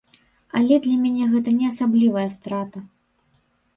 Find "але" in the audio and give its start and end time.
0.59-0.75